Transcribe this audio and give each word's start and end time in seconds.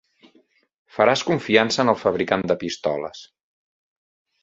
Faràs 0.95 1.23
confiança 1.27 1.83
en 1.85 1.93
el 1.95 2.01
fabricant 2.07 2.49
de 2.53 2.59
pistoles. 2.67 3.25